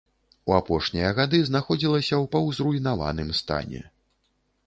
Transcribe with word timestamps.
У 0.51 0.53
апошнія 0.59 1.09
гады 1.19 1.41
знаходзілася 1.49 2.09
ў 2.09 2.25
паўзруйнаваным 2.35 3.29
стане. 3.43 3.81